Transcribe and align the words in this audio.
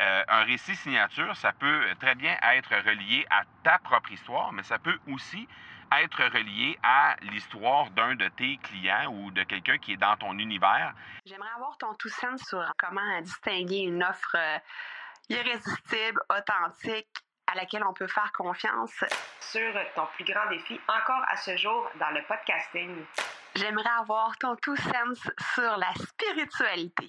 Euh, 0.00 0.24
un 0.28 0.44
récit 0.44 0.74
signature, 0.76 1.36
ça 1.36 1.52
peut 1.52 1.82
très 2.00 2.14
bien 2.14 2.34
être 2.54 2.74
relié 2.86 3.26
à 3.30 3.42
ta 3.62 3.78
propre 3.78 4.10
histoire, 4.12 4.52
mais 4.52 4.62
ça 4.62 4.78
peut 4.78 4.98
aussi 5.12 5.46
être 5.92 6.24
relié 6.24 6.78
à 6.82 7.16
l'histoire 7.22 7.90
d'un 7.90 8.14
de 8.14 8.28
tes 8.28 8.56
clients 8.58 9.12
ou 9.12 9.30
de 9.30 9.42
quelqu'un 9.42 9.76
qui 9.78 9.92
est 9.92 9.96
dans 9.96 10.16
ton 10.16 10.38
univers. 10.38 10.94
J'aimerais 11.26 11.50
avoir 11.54 11.76
ton 11.78 11.92
tout 11.94 12.08
sens 12.08 12.40
sur 12.48 12.64
comment 12.78 13.20
distinguer 13.20 13.80
une 13.80 14.02
offre 14.02 14.36
euh, 14.36 14.58
irrésistible, 15.28 16.20
authentique, 16.30 17.08
à 17.46 17.56
laquelle 17.56 17.84
on 17.84 17.92
peut 17.92 18.06
faire 18.06 18.30
confiance. 18.32 19.04
Sur 19.40 19.72
ton 19.94 20.06
plus 20.14 20.24
grand 20.24 20.48
défi 20.48 20.80
encore 20.88 21.24
à 21.28 21.36
ce 21.36 21.56
jour 21.56 21.90
dans 21.98 22.10
le 22.10 22.22
podcasting. 22.22 23.04
J'aimerais 23.56 23.90
avoir 23.98 24.36
ton 24.38 24.54
tout 24.56 24.76
sens 24.76 25.28
sur 25.54 25.76
la 25.76 25.92
spiritualité. 25.94 27.08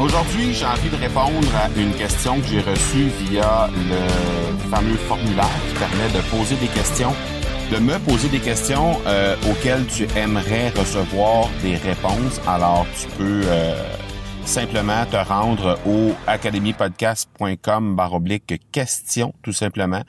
Aujourd'hui, 0.00 0.52
j'ai 0.52 0.66
envie 0.66 0.90
de 0.90 0.96
répondre 0.96 1.54
à 1.56 1.68
une 1.78 1.92
question 1.94 2.40
que 2.40 2.46
j'ai 2.48 2.60
reçue 2.60 3.10
via 3.30 3.68
le 3.72 4.68
fameux 4.68 4.96
formulaire 4.96 5.48
qui 5.68 5.74
permet 5.76 6.08
de 6.12 6.20
poser 6.30 6.56
des 6.56 6.66
questions, 6.66 7.12
de 7.70 7.78
me 7.78 7.98
poser 8.00 8.28
des 8.28 8.40
questions 8.40 8.98
euh, 9.06 9.36
auxquelles 9.48 9.86
tu 9.86 10.08
aimerais 10.16 10.70
recevoir 10.70 11.48
des 11.62 11.76
réponses. 11.76 12.40
Alors, 12.46 12.86
tu 12.98 13.06
peux 13.16 13.42
euh, 13.44 13.74
simplement 14.44 15.06
te 15.06 15.16
rendre 15.16 15.78
au 15.86 16.12
academypodcast.com 16.26 17.94
baroblique 17.94 18.60
question, 18.72 19.32
tout 19.42 19.52
simplement 19.52 20.02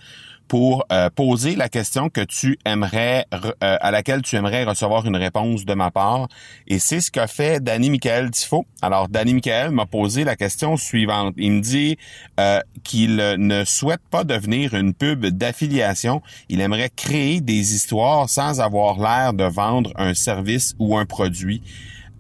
pour 0.48 0.86
euh, 0.92 1.10
poser 1.10 1.56
la 1.56 1.70
question 1.70 2.10
que 2.10 2.22
tu 2.22 2.58
aimerais 2.66 3.26
euh, 3.34 3.52
à 3.60 3.92
laquelle 3.92 4.22
tu 4.22 4.36
aimerais 4.36 4.64
recevoir 4.64 5.06
une 5.06 5.16
réponse 5.16 5.66
de 5.66 5.74
ma 5.74 5.92
part 5.92 6.28
et 6.68 6.80
c'est 6.80 7.02
ce 7.02 7.12
qu'a 7.12 7.28
fait 7.28 7.64
Danny 7.64 7.90
Michael 7.90 8.32
Tifo. 8.32 8.66
Alors 8.82 9.10
Danny 9.10 9.34
Michael 9.34 9.72
m'a 9.72 9.86
posé 9.86 10.24
la 10.24 10.36
question 10.36 10.78
suivante. 10.78 11.34
Il 11.38 11.54
me 11.54 11.62
dit 11.62 11.98
euh, 12.40 12.60
qu'il 12.84 13.16
ne 13.16 13.66
souhaite 13.66 14.02
pas 14.12 14.24
devenir 14.24 14.74
une 14.74 14.94
pub 14.94 15.26
d'affiliation, 15.26 16.22
il 16.50 16.62
aimerait 16.62 16.92
créer 16.96 17.42
des 17.42 17.74
histoires 17.74 18.30
sans 18.30 18.62
avoir 18.62 19.00
l'air 19.00 19.34
de 19.34 19.46
vendre 19.46 19.92
un 19.96 20.14
service 20.14 20.76
ou 20.80 20.98
un 20.98 21.06
produit. 21.06 21.62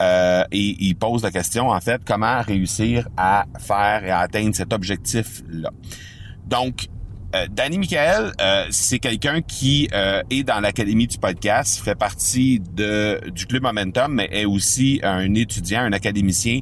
et 0.01 0.75
il 0.79 0.95
pose 0.95 1.23
la 1.23 1.31
question 1.31 1.69
en 1.69 1.79
fait 1.79 2.01
comment 2.05 2.41
réussir 2.41 3.07
à 3.15 3.45
faire 3.59 4.03
et 4.03 4.11
à 4.11 4.19
atteindre 4.19 4.55
cet 4.55 4.73
objectif 4.73 5.41
là. 5.49 5.69
Donc 6.47 6.89
euh, 7.35 7.47
Danny 7.51 7.77
Michael, 7.77 8.31
euh, 8.39 8.65
c'est 8.69 8.99
quelqu'un 8.99 9.41
qui 9.41 9.89
euh, 9.93 10.21
est 10.29 10.43
dans 10.43 10.61
l'académie 10.61 11.07
du 11.07 11.17
podcast, 11.17 11.83
fait 11.83 11.95
partie 11.95 12.59
de 12.59 13.19
du 13.29 13.45
club 13.45 13.63
Momentum, 13.63 14.13
mais 14.13 14.29
est 14.31 14.45
aussi 14.45 15.01
un 15.03 15.33
étudiant, 15.33 15.81
un 15.81 15.93
académicien 15.93 16.59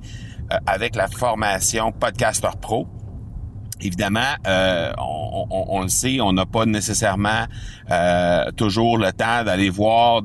avec 0.66 0.96
la 0.96 1.08
formation 1.08 1.92
Podcaster 1.92 2.50
Pro. 2.62 2.88
Évidemment, 3.84 4.34
euh, 4.48 4.94
on, 4.98 5.82
le 5.82 5.90
sait, 5.90 6.22
on 6.22 6.32
n'a 6.32 6.46
pas 6.46 6.66
nécessairement 6.66 7.46
euh, 7.92 8.50
toujours 8.56 8.98
le 8.98 9.12
temps 9.12 9.44
d'aller 9.44 9.70
voir 9.70 10.24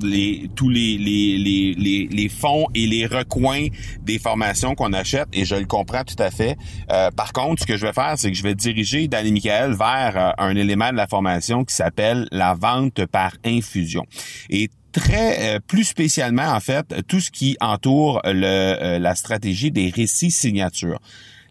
tous 0.54 0.68
les, 0.68 2.30
fonds 2.30 2.66
et 2.76 2.86
les 2.86 3.06
recoins 3.06 3.66
des 4.02 4.20
formations 4.20 4.76
qu'on 4.76 4.92
achète, 4.92 5.26
et 5.32 5.44
je 5.44 5.56
le 5.56 5.64
comprends 5.64 6.04
tout 6.04 6.22
à 6.22 6.30
fait. 6.30 6.56
Euh, 6.92 7.10
par 7.10 7.32
contre, 7.32 7.62
ce 7.62 7.66
que 7.66 7.76
je 7.76 7.84
vais 7.84 7.92
faire, 7.92 8.14
c'est 8.16 8.30
que 8.30 8.36
je 8.36 8.44
vais 8.44 8.54
diriger 8.54 9.08
Danny 9.08 9.32
Michael 9.32 9.72
vers 9.72 10.34
un 10.38 10.54
élément 10.54 10.92
de 10.92 10.96
la 10.96 11.08
formation 11.08 11.64
qui 11.64 11.74
s'appelle 11.74 12.28
la 12.30 12.54
vente 12.54 13.06
par 13.06 13.32
infusion. 13.44 14.06
Et 14.50 14.70
très 14.92 15.60
plus 15.66 15.84
spécialement 15.84 16.48
en 16.48 16.60
fait 16.60 17.06
tout 17.06 17.20
ce 17.20 17.30
qui 17.30 17.56
entoure 17.60 18.22
la 18.24 19.14
stratégie 19.14 19.70
des 19.70 19.90
récits 19.90 20.30
signatures. 20.30 21.00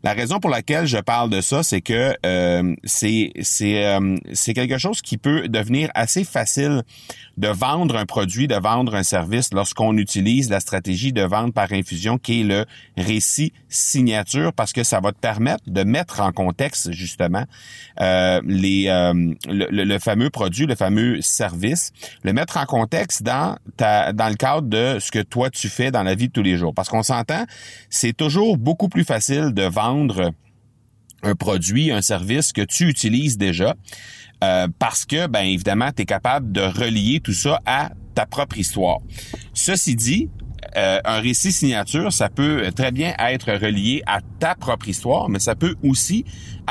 La 0.04 0.14
raison 0.14 0.40
pour 0.40 0.52
laquelle 0.52 0.86
je 0.86 0.98
parle 0.98 1.30
de 1.30 1.42
ça, 1.42 1.64
c'est 1.64 1.82
que 1.82 2.16
euh, 2.26 2.76
c'est 2.84 3.34
euh, 3.66 4.18
quelque 4.46 4.78
chose 4.78 5.02
qui 5.02 5.18
peut 5.18 5.48
devenir 5.48 5.90
assez 5.96 6.24
facile 6.24 6.84
de 7.38 7.48
vendre 7.48 7.96
un 7.96 8.06
produit, 8.06 8.48
de 8.48 8.56
vendre 8.56 8.96
un 8.96 9.04
service 9.04 9.54
lorsqu'on 9.54 9.98
utilise 9.98 10.50
la 10.50 10.60
stratégie 10.60 11.14
de 11.14 11.24
vente 11.24 11.54
par 11.54 11.72
infusion 11.72 12.18
qui 12.18 12.42
est 12.42 12.44
le 12.44 12.66
récit 12.96 13.54
signature 13.70 14.54
parce 14.54 14.74
que 14.74 14.84
ça 14.84 15.00
va 15.00 15.12
te 15.12 15.20
permettre 15.20 15.64
de 15.68 15.84
mettre 15.84 16.22
en 16.22 16.32
contexte 16.32 16.92
justement 16.92 17.46
euh, 18.00 18.42
les 18.46 18.86
le, 18.88 19.84
le, 19.84 20.00
fameux 20.00 20.30
produit, 20.30 20.66
le 20.66 20.76
fameux 20.76 21.22
service, 21.22 21.92
le 22.24 22.34
mettre 22.34 22.58
en 22.58 22.66
contexte 22.66 23.24
dans 23.24 23.58
ta 23.78 24.14
dans 24.14 24.30
le 24.30 24.36
cadre 24.36 24.68
de 24.68 25.00
ce 25.00 25.12
que 25.12 25.20
toi 25.20 25.50
tu 25.50 25.70
fais 25.70 25.92
dans 25.92 26.04
la 26.04 26.16
vie 26.16 26.28
de 26.28 26.34
tous 26.34 26.44
les 26.44 26.58
jours. 26.58 26.74
Parce 26.74 26.90
qu'on 26.90 27.04
s'entend, 27.04 27.46
c'est 27.90 28.14
toujours 28.14 28.58
beaucoup 28.58 28.90
plus 28.90 29.04
facile 29.04 29.54
de 29.54 29.64
vendre 29.64 29.87
un 31.24 31.36
produit, 31.36 31.92
un 31.92 32.02
service 32.02 32.54
que 32.54 32.62
tu 32.62 32.88
utilises 32.88 33.38
déjà, 33.38 33.76
euh, 34.44 34.68
parce 34.80 35.06
que, 35.06 35.28
ben 35.28 35.42
évidemment, 35.42 35.92
tu 35.96 36.04
es 36.04 36.06
capable 36.06 36.52
de 36.52 36.62
relier 36.62 37.20
tout 37.20 37.34
ça 37.34 37.60
à 37.66 37.90
ta 38.14 38.26
propre 38.26 38.58
histoire. 38.58 39.00
Ceci 39.54 39.96
dit, 39.96 40.30
euh, 40.76 41.00
un 41.06 41.20
récit 41.20 41.52
signature, 41.52 42.12
ça 42.12 42.30
peut 42.30 42.72
très 42.76 42.92
bien 42.92 43.14
être 43.20 43.52
relié 43.54 44.04
à 44.06 44.20
ta 44.40 44.54
propre 44.56 44.88
histoire, 44.90 45.30
mais 45.30 45.40
ça 45.40 45.56
peut 45.56 45.76
aussi 45.84 46.26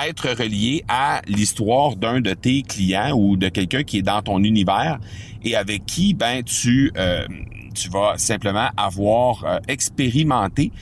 être 0.06 0.28
relié 0.28 0.84
à 0.88 1.22
l'histoire 1.27 1.97
d'un 1.97 2.21
de 2.21 2.34
tes 2.34 2.62
clients 2.62 3.12
ou 3.16 3.37
de 3.37 3.48
quelqu'un 3.48 3.83
qui 3.83 3.98
est 3.98 4.03
dans 4.03 4.22
ton 4.22 4.43
univers 4.44 5.00
et 5.43 5.56
avec 5.56 5.87
qui 5.87 6.15
ben 6.15 6.43
tu 6.43 6.93
euh, 6.97 7.27
tu 7.77 7.89
vas 7.91 8.19
simplement 8.19 8.71
avoir 8.77 9.45
euh, 9.45 9.59
expérimenté 9.69 10.73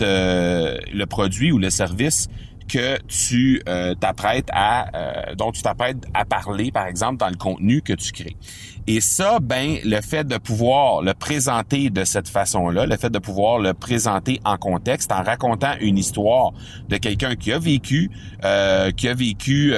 euh, 0.00 0.78
le 0.92 1.04
produit 1.06 1.52
ou 1.52 1.58
le 1.58 1.68
service 1.68 2.28
que 2.72 2.98
tu 3.06 3.60
euh, 3.68 3.94
t'apprêtes 3.94 4.48
à 4.52 4.86
dont 5.36 5.52
tu 5.52 5.62
t'apprêtes 5.62 5.98
à 6.14 6.24
parler 6.24 6.72
par 6.72 6.86
exemple 6.86 7.18
dans 7.18 7.28
le 7.28 7.36
contenu 7.36 7.82
que 7.82 7.92
tu 7.92 8.12
crées. 8.12 8.36
Et 8.86 9.00
ça 9.00 9.38
ben 9.40 9.76
le 9.84 10.00
fait 10.00 10.26
de 10.26 10.38
pouvoir 10.38 11.02
le 11.02 11.14
présenter 11.14 11.90
de 11.90 12.04
cette 12.04 12.28
façon-là, 12.28 12.86
le 12.86 12.96
fait 12.96 13.10
de 13.10 13.18
pouvoir 13.18 13.58
le 13.58 13.74
présenter 13.74 14.40
en 14.44 14.56
contexte 14.56 15.12
en 15.12 15.22
racontant 15.22 15.74
une 15.80 15.98
histoire 15.98 16.52
de 16.88 16.96
quelqu'un 16.96 17.36
qui 17.36 17.52
a 17.52 17.58
vécu 17.58 18.10
qui 18.96 19.08
a 19.08 19.14
vécu 19.14 19.74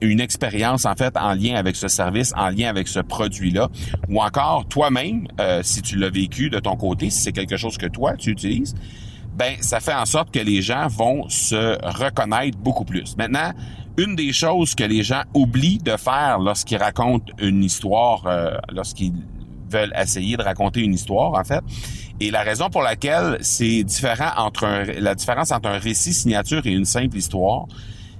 une 0.00 0.20
expérience 0.20 0.86
en 0.86 0.94
fait 0.94 1.16
en 1.16 1.34
lien 1.34 1.56
avec 1.56 1.76
ce 1.76 1.88
service, 1.88 2.32
en 2.36 2.48
lien 2.48 2.68
avec 2.68 2.88
ce 2.88 3.00
produit-là 3.00 3.68
ou 4.08 4.22
encore 4.22 4.66
toi-même 4.68 5.26
euh, 5.40 5.60
si 5.62 5.82
tu 5.82 5.96
l'as 5.96 6.10
vécu 6.10 6.50
de 6.50 6.58
ton 6.58 6.76
côté, 6.76 7.10
si 7.10 7.22
c'est 7.22 7.32
quelque 7.32 7.56
chose 7.56 7.76
que 7.78 7.86
toi 7.86 8.14
tu 8.16 8.30
utilises, 8.30 8.74
ben 9.36 9.56
ça 9.60 9.80
fait 9.80 9.94
en 9.94 10.06
sorte 10.06 10.30
que 10.30 10.38
les 10.38 10.62
gens 10.62 10.88
vont 10.88 11.28
se 11.28 11.76
reconnaître 11.84 12.58
beaucoup 12.58 12.84
plus. 12.84 13.16
Maintenant, 13.16 13.52
une 13.98 14.16
des 14.16 14.32
choses 14.32 14.74
que 14.74 14.84
les 14.84 15.02
gens 15.02 15.22
oublient 15.34 15.78
de 15.78 15.96
faire 15.96 16.38
lorsqu'ils 16.38 16.78
racontent 16.78 17.32
une 17.38 17.62
histoire, 17.62 18.26
euh, 18.26 18.56
lorsqu'ils 18.70 19.12
veulent 19.70 19.92
essayer 19.96 20.36
de 20.36 20.42
raconter 20.42 20.80
une 20.80 20.94
histoire, 20.94 21.32
en 21.32 21.44
fait, 21.44 21.62
et 22.20 22.30
la 22.30 22.42
raison 22.42 22.70
pour 22.70 22.82
laquelle 22.82 23.38
c'est 23.42 23.84
différent 23.84 24.30
entre 24.38 24.66
la 24.98 25.14
différence 25.14 25.52
entre 25.52 25.68
un 25.68 25.78
récit 25.78 26.14
signature 26.14 26.66
et 26.66 26.70
une 26.70 26.86
simple 26.86 27.16
histoire, 27.16 27.66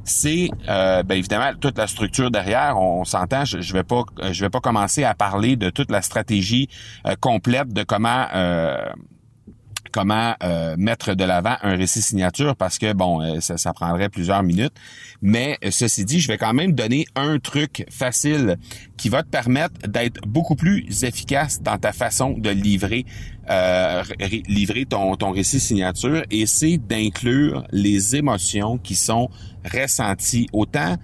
c'est 0.04 0.50
euh, 0.68 1.02
ben 1.02 1.16
évidemment 1.16 1.50
toute 1.58 1.78
la 1.78 1.86
structure 1.86 2.30
derrière. 2.30 2.78
On, 2.78 3.04
s'entend. 3.04 3.44
Je, 3.44 3.60
je 3.60 3.72
vais 3.72 3.82
pas, 3.82 4.02
je 4.30 4.44
vais 4.44 4.50
pas 4.50 4.60
commencer 4.60 5.02
à 5.04 5.14
parler 5.14 5.56
de 5.56 5.70
toute 5.70 5.90
la 5.90 6.02
stratégie 6.02 6.68
euh, 7.06 7.14
complète 7.20 7.72
de 7.72 7.82
comment 7.82 8.26
euh, 8.34 8.76
comment 9.96 10.34
euh, 10.43 10.75
mettre 10.76 11.14
de 11.14 11.25
l'avant 11.25 11.56
un 11.62 11.75
récit 11.75 12.02
signature 12.02 12.54
parce 12.54 12.76
que 12.76 12.93
bon, 12.93 13.22
euh, 13.22 13.40
ça, 13.40 13.72
prendrait 13.72 14.10
plusieurs 14.10 14.43
minutes. 14.43 14.75
Mais 15.22 15.56
euh, 15.64 15.70
ceci 15.70 16.04
dit, 16.04 16.20
je 16.20 16.28
vais 16.28 16.37
quand 16.37 16.52
même 16.52 16.72
donner 16.72 17.06
un 17.14 17.38
truc 17.38 17.87
facile 17.90 18.58
qui 18.98 19.08
va 19.08 19.22
te 19.22 19.31
permettre 19.31 19.88
d'être 19.88 20.20
beaucoup 20.26 20.54
plus 20.54 21.02
efficace 21.02 21.62
dans 21.62 21.78
ta 21.78 21.93
façon 21.93 22.34
de 22.37 22.50
livrer 22.50 23.06
livrer 24.48 24.87
ton, 24.87 25.14
ton 25.14 25.31
récit 25.31 25.60
signature 25.60 26.25
et 26.32 26.46
c'est 26.46 26.78
d'inclure 26.78 27.64
les 27.70 28.16
émotions 28.16 28.76
qui 28.76 28.96
sont 28.96 29.31
ressenties 29.72 30.49
autant 30.52 30.96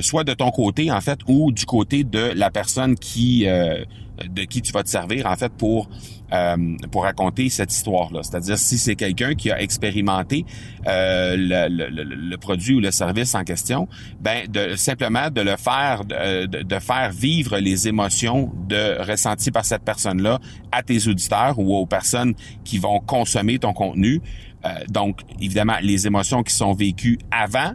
soit 0.00 0.22
de 0.22 0.32
ton 0.32 0.52
côté 0.52 0.92
en 0.92 1.00
fait 1.00 1.18
ou 1.26 1.50
du 1.50 1.66
côté 1.66 2.04
de 2.04 2.30
la 2.36 2.52
personne 2.52 2.94
qui 2.94 3.46
de 3.46 4.42
qui 4.44 4.62
tu 4.62 4.70
vas 4.70 4.84
te 4.84 4.90
servir 4.90 5.26
en 5.26 5.34
fait 5.34 5.52
pour 5.52 5.88
euh, 6.32 6.56
pour 6.90 7.02
raconter 7.02 7.50
cette 7.50 7.72
histoire-là. 7.72 8.22
C'est-à-dire 8.22 8.56
si 8.56 8.78
c'est 8.78 8.96
quelqu'un 8.96 9.34
qui 9.34 9.50
a 9.50 9.60
expérimenté 9.60 10.46
euh, 10.86 11.36
le, 11.36 11.68
le, 11.68 12.04
le, 12.04 12.36
produit 12.38 12.74
ou 12.74 12.80
le 12.80 12.90
service 12.90 13.34
en 13.34 13.44
question, 13.44 13.86
ben 14.20 14.48
de 14.48 14.74
simplement 14.76 15.30
de 15.30 15.42
le 15.42 15.56
faire, 15.56 16.04
de, 16.04 16.46
de, 16.46 16.78
faire 16.78 17.10
vivre 17.12 17.58
les 17.58 17.86
émotions 17.86 18.50
de 18.66 19.02
ressenties 19.02 19.50
par 19.50 19.64
cette 19.64 19.84
personne-là 19.84 20.38
à 20.70 20.82
tes 20.82 21.06
auditeurs 21.06 21.58
ou 21.58 21.76
aux 21.76 21.86
personnes 21.86 22.34
qui 22.64 22.78
vont 22.78 23.00
consommer 23.00 23.58
ton 23.58 23.72
contenu. 23.74 24.20
Euh, 24.64 24.68
donc 24.88 25.20
évidemment 25.40 25.76
les 25.82 26.06
émotions 26.06 26.42
qui 26.42 26.54
sont 26.54 26.72
vécues 26.72 27.18
avant 27.30 27.72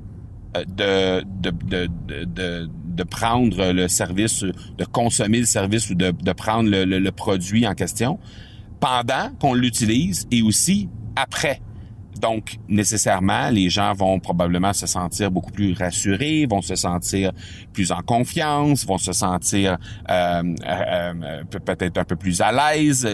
de, 0.55 1.21
de, 1.21 1.51
de, 1.51 1.89
de, 2.25 2.69
de 2.97 3.03
prendre 3.03 3.71
le 3.71 3.87
service, 3.87 4.43
de 4.43 4.85
consommer 4.85 5.39
le 5.39 5.45
service 5.45 5.89
ou 5.89 5.95
de, 5.95 6.11
de 6.11 6.31
prendre 6.33 6.69
le, 6.69 6.83
le, 6.83 7.11
produit 7.11 7.67
en 7.67 7.75
question 7.75 8.19
pendant 8.79 9.31
qu'on 9.39 9.53
l'utilise 9.53 10.27
et 10.31 10.41
aussi 10.41 10.89
après. 11.15 11.61
Donc, 12.19 12.57
nécessairement, 12.67 13.49
les 13.51 13.69
gens 13.69 13.93
vont 13.93 14.19
probablement 14.19 14.73
se 14.73 14.87
sentir 14.87 15.29
beaucoup 15.29 15.51
plus 15.51 15.73
rassurés, 15.73 16.47
vont 16.49 16.63
se 16.63 16.75
sentir 16.75 17.31
plus 17.73 17.91
en 17.91 18.01
confiance, 18.01 18.87
vont 18.87 18.97
se 18.97 19.13
sentir 19.13 19.77
euh, 20.09 20.43
euh, 20.65 21.13
euh 21.23 21.43
peut-être 21.63 21.99
un 21.99 22.03
peu 22.03 22.15
plus 22.15 22.41
à 22.41 22.51
l'aise 22.51 23.07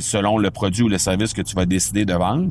selon 0.00 0.38
le 0.38 0.50
produit 0.50 0.82
ou 0.82 0.88
le 0.88 0.96
service 0.96 1.34
que 1.34 1.42
tu 1.42 1.54
vas 1.54 1.66
décider 1.66 2.06
de 2.06 2.14
vendre. 2.14 2.50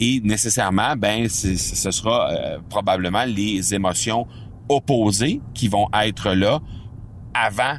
Et 0.00 0.20
nécessairement, 0.22 0.94
ben, 0.96 1.28
ce 1.28 1.90
sera 1.90 2.30
euh, 2.30 2.58
probablement 2.68 3.24
les 3.24 3.74
émotions 3.74 4.26
opposés 4.68 5.40
qui 5.54 5.68
vont 5.68 5.88
être 5.92 6.32
là 6.32 6.60
avant 7.34 7.78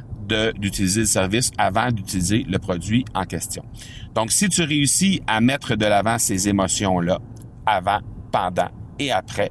d'utiliser 0.58 1.00
le 1.00 1.06
service, 1.06 1.50
avant 1.58 1.90
d'utiliser 1.90 2.44
le 2.48 2.58
produit 2.58 3.04
en 3.14 3.24
question. 3.24 3.64
Donc, 4.14 4.30
si 4.30 4.48
tu 4.48 4.62
réussis 4.62 5.22
à 5.26 5.40
mettre 5.40 5.74
de 5.74 5.86
l'avant 5.86 6.18
ces 6.18 6.48
émotions-là, 6.48 7.18
avant, 7.66 7.98
pendant 8.30 8.68
et 8.98 9.10
après, 9.10 9.50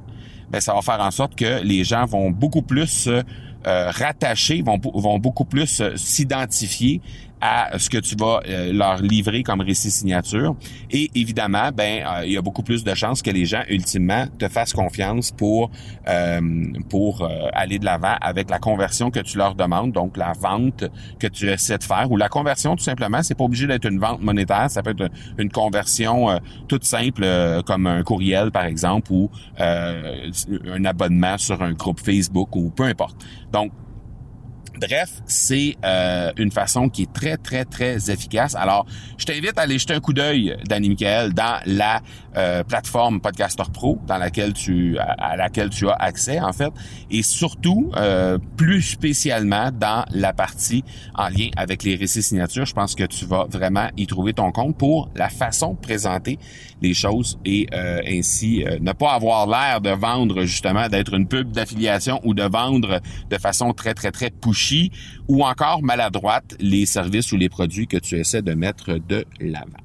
ben, 0.50 0.60
ça 0.60 0.74
va 0.74 0.82
faire 0.82 1.00
en 1.00 1.10
sorte 1.10 1.34
que 1.34 1.62
les 1.62 1.84
gens 1.84 2.06
vont 2.06 2.30
beaucoup 2.30 2.62
plus 2.62 2.86
se 2.86 3.22
euh, 3.66 3.90
rattacher, 3.90 4.62
vont, 4.62 4.80
vont 4.94 5.18
beaucoup 5.18 5.44
plus 5.44 5.80
euh, 5.80 5.94
s'identifier 5.96 7.02
à 7.40 7.78
ce 7.78 7.88
que 7.88 7.98
tu 7.98 8.16
vas 8.16 8.40
euh, 8.46 8.72
leur 8.72 8.98
livrer 8.98 9.42
comme 9.42 9.60
récit 9.60 9.90
signature. 9.90 10.54
Et 10.90 11.10
évidemment, 11.14 11.70
ben 11.72 12.04
euh, 12.06 12.26
il 12.26 12.32
y 12.32 12.36
a 12.36 12.42
beaucoup 12.42 12.62
plus 12.62 12.84
de 12.84 12.94
chances 12.94 13.22
que 13.22 13.30
les 13.30 13.46
gens 13.46 13.62
ultimement 13.68 14.26
te 14.38 14.48
fassent 14.48 14.72
confiance 14.72 15.30
pour 15.30 15.70
euh, 16.08 16.40
pour 16.88 17.28
aller 17.52 17.78
de 17.78 17.84
l'avant 17.84 18.16
avec 18.20 18.50
la 18.50 18.58
conversion 18.58 19.10
que 19.10 19.20
tu 19.20 19.38
leur 19.38 19.54
demandes, 19.54 19.92
donc 19.92 20.16
la 20.16 20.32
vente 20.32 20.84
que 21.18 21.26
tu 21.26 21.48
essaies 21.48 21.78
de 21.78 21.84
faire 21.84 22.10
ou 22.10 22.16
la 22.16 22.28
conversion 22.28 22.76
tout 22.76 22.84
simplement. 22.84 23.22
C'est 23.22 23.34
pas 23.34 23.44
obligé 23.44 23.66
d'être 23.66 23.86
une 23.86 23.98
vente 23.98 24.22
monétaire, 24.22 24.70
ça 24.70 24.82
peut 24.82 24.90
être 24.90 25.10
une 25.38 25.50
conversion 25.50 26.38
toute 26.68 26.84
simple 26.84 27.26
comme 27.66 27.86
un 27.86 28.02
courriel 28.02 28.50
par 28.50 28.64
exemple 28.64 29.12
ou 29.12 29.30
un 29.58 30.84
abonnement 30.84 31.38
sur 31.38 31.62
un 31.62 31.72
groupe 31.72 32.00
Facebook 32.00 32.54
ou 32.56 32.70
peu 32.70 32.84
importe. 32.84 33.16
Donc 33.52 33.72
Bref, 34.80 35.10
c'est 35.26 35.76
euh, 35.84 36.32
une 36.38 36.50
façon 36.50 36.88
qui 36.88 37.02
est 37.02 37.12
très, 37.12 37.36
très, 37.36 37.66
très 37.66 38.10
efficace. 38.10 38.54
Alors, 38.54 38.86
je 39.18 39.26
t'invite 39.26 39.58
à 39.58 39.62
aller 39.62 39.78
jeter 39.78 39.92
un 39.92 40.00
coup 40.00 40.14
d'œil, 40.14 40.56
Danny 40.66 40.88
Michael, 40.88 41.34
dans 41.34 41.60
la 41.66 42.00
euh, 42.36 42.64
plateforme 42.64 43.20
Podcaster 43.20 43.64
Pro, 43.74 43.98
dans 44.06 44.16
laquelle 44.16 44.54
tu 44.54 44.96
à, 44.98 45.36
laquelle 45.36 45.68
tu 45.68 45.86
as 45.88 45.96
accès, 45.96 46.40
en 46.40 46.54
fait, 46.54 46.72
et 47.10 47.22
surtout, 47.22 47.90
euh, 47.96 48.38
plus 48.56 48.80
spécialement 48.80 49.70
dans 49.70 50.06
la 50.12 50.32
partie 50.32 50.82
en 51.14 51.28
lien 51.28 51.50
avec 51.56 51.82
les 51.82 51.96
récits 51.96 52.22
signatures. 52.22 52.64
Je 52.64 52.74
pense 52.74 52.94
que 52.94 53.04
tu 53.04 53.26
vas 53.26 53.44
vraiment 53.50 53.88
y 53.98 54.06
trouver 54.06 54.32
ton 54.32 54.50
compte 54.50 54.78
pour 54.78 55.10
la 55.14 55.28
façon 55.28 55.74
de 55.74 55.78
présenter 55.78 56.38
les 56.80 56.94
choses 56.94 57.38
et 57.44 57.66
ainsi 58.06 58.64
ne 58.80 58.92
pas 58.92 59.12
avoir 59.12 59.46
l'air 59.46 59.82
de 59.82 59.90
vendre 59.90 60.44
justement, 60.44 60.88
d'être 60.88 61.12
une 61.12 61.28
pub 61.28 61.52
d'affiliation 61.52 62.20
ou 62.24 62.32
de 62.32 62.44
vendre 62.44 63.00
de 63.28 63.36
façon 63.36 63.74
très, 63.74 63.92
très, 63.92 64.10
très 64.10 64.30
pushy 64.30 64.69
ou 65.28 65.44
encore 65.44 65.82
maladroite 65.82 66.56
les 66.58 66.86
services 66.86 67.32
ou 67.32 67.36
les 67.36 67.48
produits 67.48 67.86
que 67.86 67.96
tu 67.96 68.18
essaies 68.18 68.42
de 68.42 68.54
mettre 68.54 68.98
de 68.98 69.24
l'avant. 69.40 69.80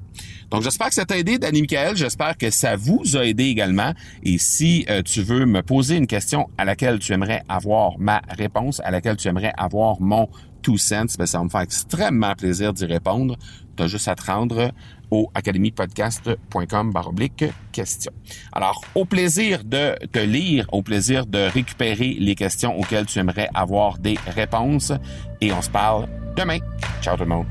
Donc, 0.50 0.62
j'espère 0.62 0.88
que 0.88 0.94
ça 0.94 1.04
t'a 1.04 1.18
aidé, 1.18 1.38
Danny 1.38 1.62
Michael. 1.62 1.96
J'espère 1.96 2.36
que 2.36 2.50
ça 2.50 2.76
vous 2.76 3.16
a 3.16 3.24
aidé 3.24 3.44
également. 3.44 3.92
Et 4.22 4.38
si 4.38 4.86
euh, 4.88 5.02
tu 5.02 5.22
veux 5.22 5.44
me 5.44 5.62
poser 5.62 5.96
une 5.96 6.06
question 6.06 6.48
à 6.56 6.64
laquelle 6.64 6.98
tu 7.00 7.12
aimerais 7.12 7.42
avoir 7.48 7.98
ma 7.98 8.22
réponse, 8.30 8.80
à 8.84 8.90
laquelle 8.90 9.16
tu 9.16 9.28
aimerais 9.28 9.52
avoir 9.56 10.00
mon 10.00 10.28
two 10.62 10.78
cents, 10.78 11.16
ben, 11.18 11.26
ça 11.26 11.38
va 11.38 11.44
me 11.44 11.48
faire 11.48 11.62
extrêmement 11.62 12.34
plaisir 12.34 12.72
d'y 12.72 12.86
répondre. 12.86 13.36
Tu 13.76 13.82
as 13.82 13.88
juste 13.88 14.08
à 14.08 14.14
te 14.14 14.24
rendre 14.24 14.70
au 15.10 15.30
academypodcast.com 15.34 16.92
baroblique 16.92 17.44
questions. 17.72 18.12
Alors, 18.52 18.82
au 18.94 19.04
plaisir 19.04 19.64
de 19.64 19.94
te 20.06 20.18
lire, 20.18 20.66
au 20.72 20.82
plaisir 20.82 21.26
de 21.26 21.38
récupérer 21.38 22.16
les 22.18 22.34
questions 22.34 22.78
auxquelles 22.78 23.06
tu 23.06 23.18
aimerais 23.18 23.48
avoir 23.54 23.98
des 23.98 24.18
réponses 24.26 24.92
et 25.40 25.52
on 25.52 25.62
se 25.62 25.70
parle 25.70 26.08
demain. 26.36 26.58
Ciao 27.02 27.16
tout 27.16 27.24
le 27.24 27.28
monde. 27.28 27.46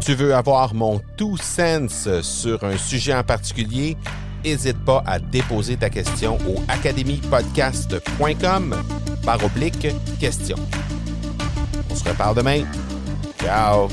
Tu 0.00 0.14
veux 0.14 0.34
avoir 0.34 0.74
mon 0.74 1.00
tout 1.16 1.36
sens 1.36 2.08
sur 2.22 2.64
un 2.64 2.76
sujet 2.76 3.14
en 3.14 3.24
particulier? 3.24 3.96
N'hésite 4.44 4.84
pas 4.84 5.02
à 5.06 5.18
déposer 5.18 5.76
ta 5.76 5.90
question 5.90 6.38
au 6.48 6.62
academypodcast.com 6.68 8.76
baroblique 9.24 9.88
questions. 10.20 10.58
On 11.90 11.94
se 11.94 12.08
reparle 12.08 12.36
demain. 12.36 12.62
Ciao! 13.42 13.88